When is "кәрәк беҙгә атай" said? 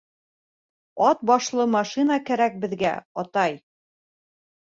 2.29-3.59